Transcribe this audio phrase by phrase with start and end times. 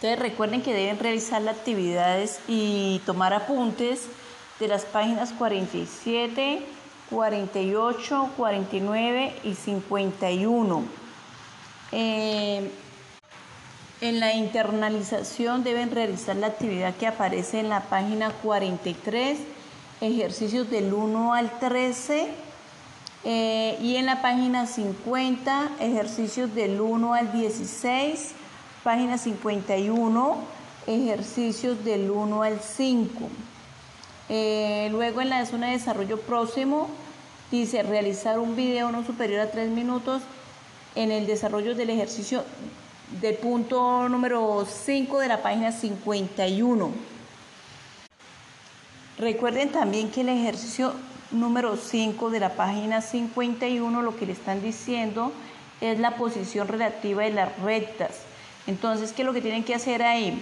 [0.00, 4.06] Entonces recuerden que deben realizar las actividades y tomar apuntes
[4.60, 6.62] de las páginas 47,
[7.10, 10.84] 48, 49 y 51.
[11.90, 12.70] Eh,
[14.00, 19.40] en la internalización deben realizar la actividad que aparece en la página 43,
[20.00, 22.28] ejercicios del 1 al 13,
[23.24, 28.34] eh, y en la página 50, ejercicios del 1 al 16,
[28.88, 30.36] página 51,
[30.86, 33.28] ejercicios del 1 al 5.
[34.30, 36.88] Eh, luego en la zona de desarrollo próximo
[37.50, 40.22] dice realizar un video no superior a 3 minutos
[40.94, 42.44] en el desarrollo del ejercicio
[43.20, 46.90] del punto número 5 de la página 51.
[49.18, 50.94] Recuerden también que el ejercicio
[51.30, 55.30] número 5 de la página 51 lo que le están diciendo
[55.82, 58.27] es la posición relativa de las rectas.
[58.68, 60.40] Entonces, ¿qué es lo que tienen que hacer ahí?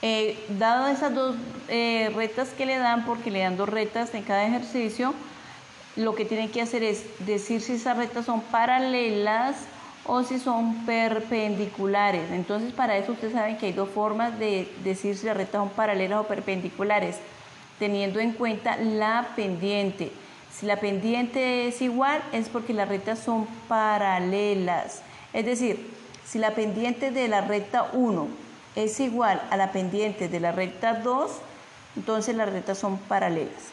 [0.00, 1.36] Eh, dado esas dos
[1.68, 5.12] eh, rectas que le dan, porque le dan dos rectas en cada ejercicio,
[5.94, 9.56] lo que tienen que hacer es decir si esas rectas son paralelas
[10.06, 12.30] o si son perpendiculares.
[12.30, 15.68] Entonces, para eso ustedes saben que hay dos formas de decir si las rectas son
[15.68, 17.16] paralelas o perpendiculares,
[17.78, 20.10] teniendo en cuenta la pendiente.
[20.50, 25.02] Si la pendiente es igual, es porque las rectas son paralelas.
[25.34, 25.98] Es decir,
[26.30, 28.28] si la pendiente de la recta 1
[28.76, 31.30] es igual a la pendiente de la recta 2,
[31.96, 33.72] entonces las rectas son paralelas.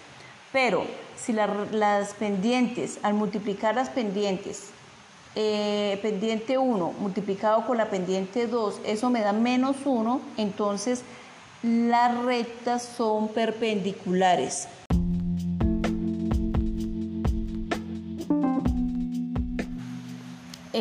[0.53, 0.85] Pero
[1.17, 4.69] si las pendientes, al multiplicar las pendientes
[5.35, 11.01] eh, pendiente 1 multiplicado con la pendiente 2, eso me da menos 1, entonces
[11.61, 14.69] las rectas son perpendiculares.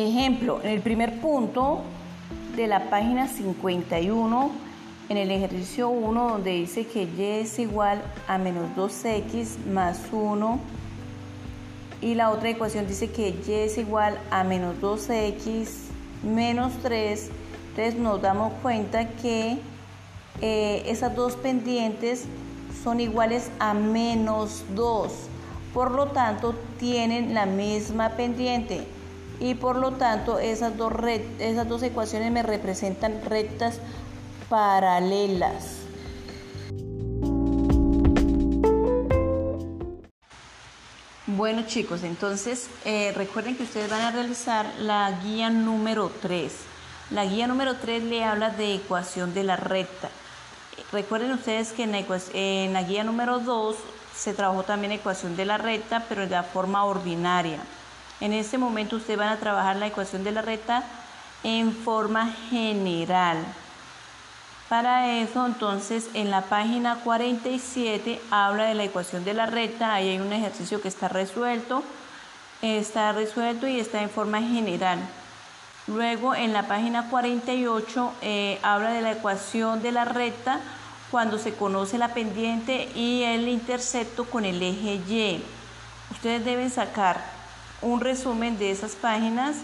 [0.05, 1.81] Ejemplo, en el primer punto
[2.55, 4.51] de la página 51,
[5.09, 10.59] en el ejercicio 1, donde dice que y es igual a menos 2x más 1
[12.01, 15.69] y la otra ecuación dice que y es igual a menos 2x
[16.21, 17.31] menos 3.
[17.69, 19.57] Entonces nos damos cuenta que
[20.39, 22.25] eh, esas dos pendientes
[22.83, 25.11] son iguales a menos 2.
[25.73, 28.85] Por lo tanto, tienen la misma pendiente.
[29.39, 30.93] Y por lo tanto, esas dos,
[31.39, 33.79] esas dos ecuaciones me representan rectas
[34.49, 35.85] paralelas.
[41.27, 46.53] Bueno chicos, entonces eh, recuerden que ustedes van a realizar la guía número 3.
[47.11, 50.09] La guía número 3 le habla de ecuación de la recta.
[50.91, 53.75] Recuerden ustedes que en la, guía número 2
[54.15, 57.59] se trabajó también ecuación de la recta, pero de la forma ordinaria.
[58.21, 60.83] En este momento ustedes van a trabajar la ecuación de la recta
[61.43, 63.37] en forma general.
[64.69, 69.93] Para eso, entonces, en la página 47 habla de la ecuación de la recta.
[69.93, 71.83] Ahí hay un ejercicio que está resuelto.
[72.63, 74.99] Está resuelto y está en forma general.
[75.87, 80.59] Luego, en la página 48 eh, habla de la ecuación de la recta
[81.11, 85.43] cuando se conoce la pendiente y el intercepto con el eje Y.
[86.09, 87.34] Ustedes deben sacar
[87.85, 89.57] un resumen de esas páginas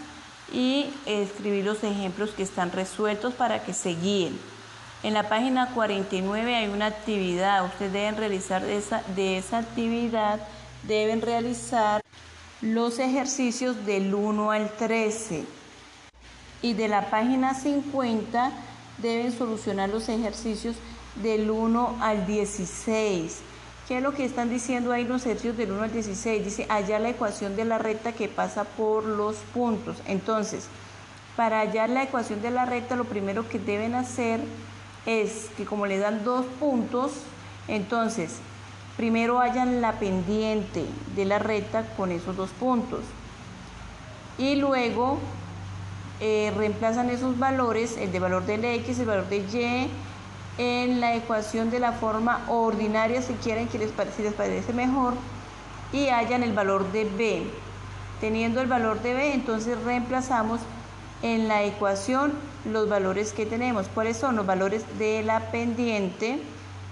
[0.54, 4.40] y escribir los ejemplos que están resueltos para que se guíen.
[5.04, 10.40] En la página 49 hay una actividad, ustedes deben realizar esa, de esa actividad,
[10.84, 12.02] deben realizar
[12.62, 15.44] los ejercicios del 1 al 13
[16.62, 18.52] y de la página 50
[19.00, 20.76] deben solucionar los ejercicios
[21.24, 23.42] del 1 al 16.
[23.92, 26.46] ¿Qué es lo que están diciendo ahí los ejercicios del 1 al 16?
[26.46, 29.98] Dice, allá la ecuación de la recta que pasa por los puntos.
[30.08, 30.68] Entonces,
[31.36, 34.40] para hallar la ecuación de la recta, lo primero que deben hacer
[35.06, 37.12] es que como le dan dos puntos,
[37.68, 38.38] entonces
[38.96, 43.02] primero hayan la pendiente de la recta con esos dos puntos
[44.38, 45.20] y luego
[46.22, 49.90] eh, reemplazan esos valores, el de valor del x, el valor de y,
[50.58, 55.14] en la ecuación de la forma ordinaria si quieren que les, si les parece mejor
[55.94, 57.44] y hallan el valor de b.
[58.20, 60.60] Teniendo el valor de b, entonces reemplazamos
[61.22, 62.34] en la ecuación
[62.66, 63.88] los valores que tenemos.
[63.88, 66.42] ¿Cuáles son los valores de la pendiente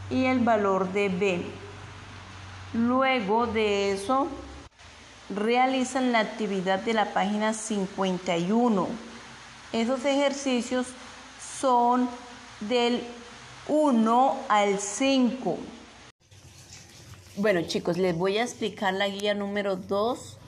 [0.10, 1.46] y el valor de B?
[2.74, 4.28] Luego de eso,
[5.30, 8.88] realizan la actividad de la página 51.
[9.72, 10.88] Esos ejercicios
[11.60, 12.10] son
[12.62, 13.04] del
[13.72, 15.58] 1 al 5.
[17.36, 20.40] Bueno chicos, les voy a explicar la guía número 2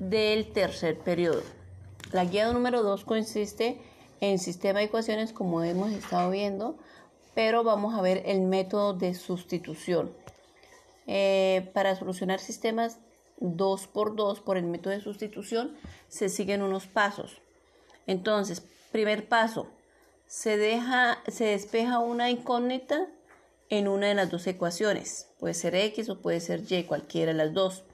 [0.00, 1.42] del tercer periodo.
[2.10, 3.80] La guía número 2 consiste
[4.20, 6.76] en sistema de ecuaciones como hemos estado viendo,
[7.32, 10.12] pero vamos a ver el método de sustitución.
[11.06, 12.98] Eh, para solucionar sistemas
[13.38, 15.76] 2 por 2 por el método de sustitución
[16.08, 17.40] se siguen unos pasos.
[18.08, 19.68] Entonces, primer paso,
[20.26, 23.08] se, deja, se despeja una incógnita
[23.68, 25.28] en una de las dos ecuaciones.
[25.38, 27.84] Puede ser X o puede ser Y, cualquiera de las dos.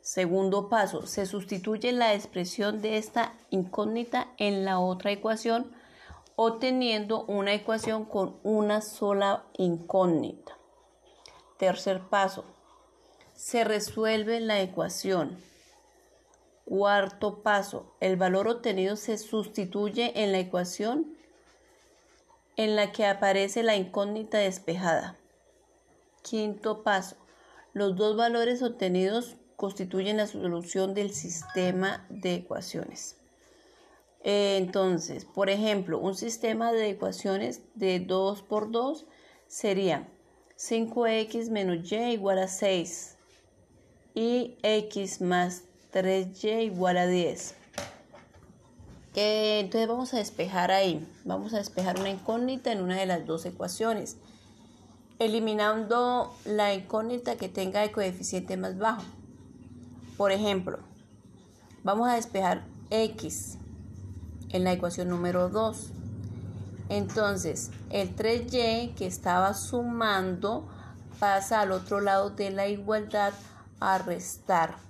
[0.00, 5.70] Segundo paso, se sustituye la expresión de esta incógnita en la otra ecuación,
[6.36, 10.56] obteniendo una ecuación con una sola incógnita.
[11.58, 12.44] Tercer paso,
[13.34, 15.38] se resuelve la ecuación.
[16.64, 21.17] Cuarto paso, el valor obtenido se sustituye en la ecuación
[22.58, 25.16] en la que aparece la incógnita despejada.
[26.22, 27.16] Quinto paso,
[27.72, 33.16] los dos valores obtenidos constituyen la solución del sistema de ecuaciones.
[34.24, 39.06] Entonces, por ejemplo, un sistema de ecuaciones de 2 por 2
[39.46, 40.08] sería
[40.56, 43.16] 5x menos y igual a 6
[44.14, 45.62] y x más
[45.92, 47.57] 3y igual a 10.
[49.20, 53.44] Entonces vamos a despejar ahí, vamos a despejar una incógnita en una de las dos
[53.46, 54.16] ecuaciones,
[55.18, 59.02] eliminando la incógnita que tenga el coeficiente más bajo.
[60.16, 60.78] Por ejemplo,
[61.82, 63.58] vamos a despejar x
[64.50, 65.90] en la ecuación número 2.
[66.88, 70.68] Entonces, el 3y que estaba sumando
[71.18, 73.32] pasa al otro lado de la igualdad
[73.80, 74.87] a restar.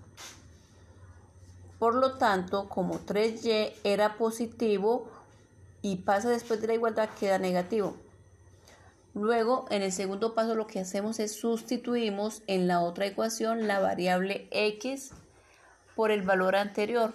[1.78, 5.08] Por lo tanto, como 3y era positivo
[5.80, 7.96] y pasa después de la igualdad, queda negativo.
[9.14, 13.80] Luego, en el segundo paso, lo que hacemos es sustituimos en la otra ecuación la
[13.80, 15.12] variable x
[15.94, 17.12] por el valor anterior.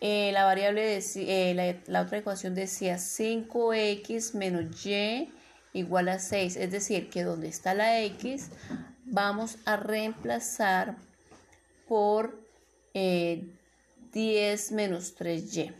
[0.00, 5.30] Eh, la variable, eh, la, otra ecuación decía 5x menos y
[5.74, 8.48] igual a 6, es decir, que donde está la x
[9.04, 10.96] vamos a reemplazar
[11.86, 12.49] por
[12.94, 15.74] 10 eh, menos 3y.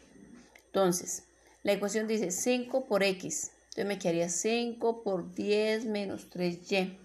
[0.66, 1.24] Entonces,
[1.62, 6.96] la ecuación dice 5 por x, entonces me quedaría 5 por 10 menos 3y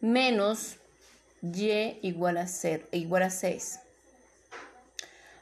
[0.00, 0.76] menos
[1.42, 2.46] y igual a,
[2.92, 3.80] igual a 6.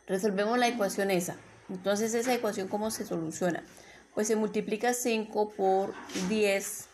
[0.07, 1.37] Resolvemos la ecuación esa.
[1.71, 3.65] Entonces, esa ecuación, ¿cómo se soluciona?
[4.15, 5.95] Pues se multiplica 5 por
[6.29, 6.85] 10,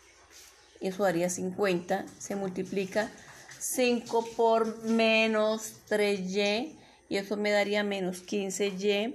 [0.81, 2.05] eso daría 50.
[2.19, 3.11] Se multiplica
[3.61, 6.75] 5 por menos 3y,
[7.09, 9.13] y eso me daría menos 15y.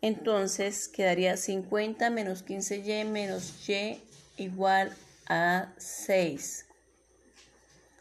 [0.00, 4.00] Entonces quedaría 50 menos 15y menos y
[4.38, 4.96] igual
[5.28, 6.64] a 6.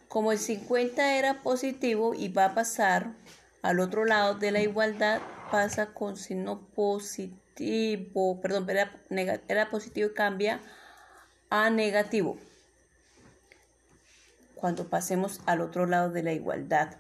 [0.07, 3.11] Como el 50 era positivo y va a pasar
[3.61, 10.61] al otro lado de la igualdad pasa con signo positivo, perdón, era, positivo y cambia
[11.49, 12.37] a negativo.
[14.59, 16.97] Cuando pasemos al otro lado de la igualdad.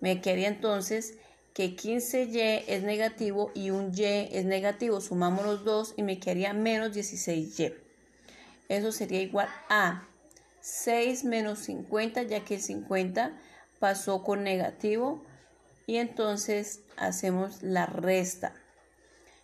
[0.00, 1.14] Me quedaría entonces
[1.54, 5.00] que 15y es negativo y un y es negativo.
[5.00, 7.74] Sumamos los dos y me quedaría menos 16y.
[8.68, 10.06] Eso sería igual a
[10.60, 13.32] 6 menos 50, ya que el 50
[13.78, 15.24] pasó con negativo
[15.86, 18.54] y entonces hacemos la resta.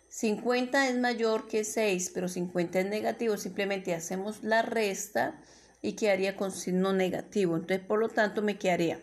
[0.09, 5.35] 50 es mayor que 6, pero 50 es negativo, simplemente hacemos la resta
[5.81, 7.55] y quedaría con signo negativo.
[7.55, 9.01] Entonces, por lo tanto, me quedaría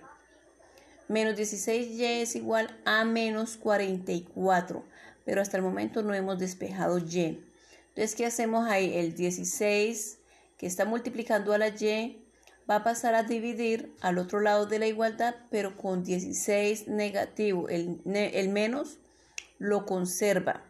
[1.09, 4.85] menos 16y es igual a menos 44,
[5.25, 7.45] pero hasta el momento no hemos despejado y.
[7.88, 8.97] Entonces, ¿qué hacemos ahí?
[8.97, 10.19] El 16
[10.59, 12.16] que está multiplicando a la y
[12.69, 17.69] va a pasar a dividir al otro lado de la igualdad, pero con 16 negativo.
[17.69, 18.99] El, menos
[19.59, 20.64] lo conserva.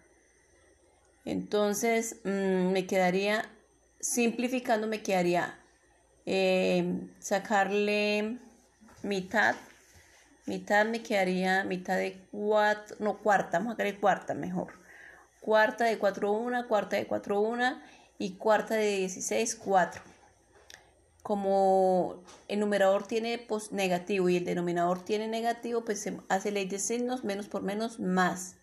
[1.24, 3.50] Entonces, mm, me quedaría,
[4.00, 5.58] simplificando, me quedaría
[6.26, 8.38] eh, sacarle
[9.02, 9.56] mitad.
[10.46, 14.74] Mitad me quedaría mitad de cuatro, no cuarta, vamos a querer cuarta mejor.
[15.40, 17.80] Cuarta de 4, 1, cuarta de 4, 1
[18.18, 20.14] y cuarta de 16, 4
[21.24, 26.78] como el numerador tiene negativo y el denominador tiene negativo, pues se hace ley de
[26.78, 28.56] signos, menos por menos, más.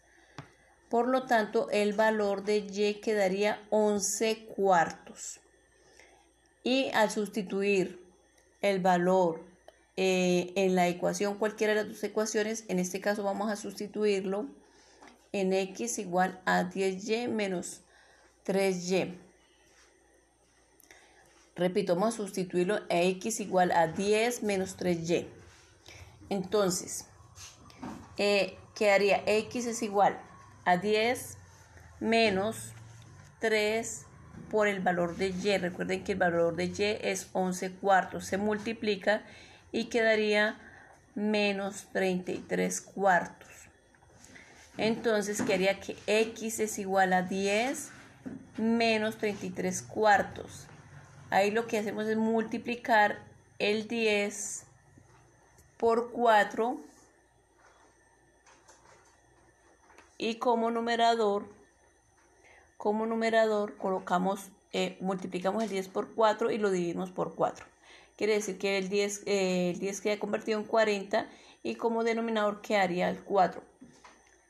[0.87, 5.40] Por lo tanto, el valor de y quedaría 11 cuartos.
[6.63, 7.99] Y al sustituir
[8.61, 9.43] el valor
[9.97, 14.47] eh, en la ecuación, cualquiera de las dos ecuaciones, en este caso vamos a sustituirlo
[15.31, 17.81] en x igual a 10y menos
[18.45, 19.17] 3y.
[21.55, 25.27] Repito, vamos a sustituirlo a x igual a 10 menos 3y.
[26.29, 27.05] Entonces,
[28.17, 30.19] eh, quedaría x es igual
[30.65, 31.37] a 10
[31.99, 32.71] menos
[33.39, 34.05] 3
[34.51, 35.57] por el valor de y.
[35.57, 38.25] Recuerden que el valor de y es 11 cuartos.
[38.25, 39.23] Se multiplica
[39.71, 40.59] y quedaría
[41.15, 43.47] menos 33 cuartos.
[44.77, 47.91] Entonces quedaría que x es igual a 10
[48.57, 50.67] menos 33 cuartos.
[51.29, 53.19] Ahí lo que hacemos es multiplicar
[53.57, 54.65] el 10
[55.77, 56.77] por 4
[60.17, 61.60] y como numerador
[62.81, 67.63] como numerador colocamos eh, multiplicamos el 10 por 4 y lo dividimos por 4
[68.17, 71.29] quiere decir que el 10, eh, el 10 queda convertido en 40
[71.61, 73.61] y como denominador quedaría el 4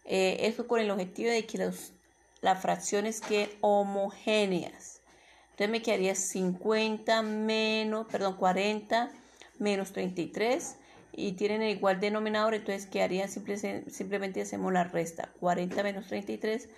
[0.06, 1.92] eh, esto con el objetivo de que los,
[2.40, 5.02] las fracciones queden homogéneas
[5.50, 9.12] entonces me quedaría 50 menos perdón 40
[9.60, 10.78] menos 33
[11.14, 15.30] y tienen el igual denominador, entonces quedaría simple, simplemente hacemos la resta.
[15.42, 16.70] 40 menos 33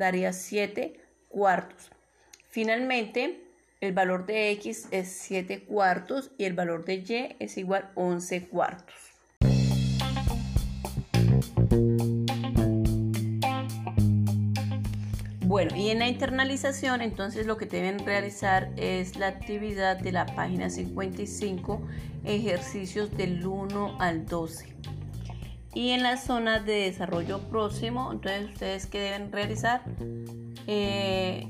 [0.00, 1.90] daría 7 cuartos.
[2.48, 3.44] Finalmente,
[3.80, 8.00] el valor de x es 7 cuartos y el valor de y es igual a
[8.00, 8.96] 11 cuartos.
[15.44, 20.24] Bueno, y en la internalización, entonces lo que deben realizar es la actividad de la
[20.24, 21.82] página 55,
[22.24, 24.76] ejercicios del 1 al 12.
[25.72, 29.82] Y en la zona de desarrollo próximo, entonces ustedes que deben realizar,
[30.66, 31.46] eh,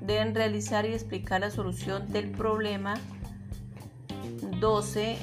[0.00, 2.94] deben realizar y explicar la solución del problema
[4.58, 5.18] 12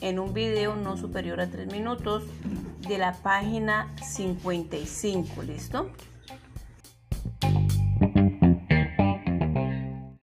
[0.00, 2.24] en un video no superior a 3 minutos
[2.88, 5.90] de la página 55, ¿listo?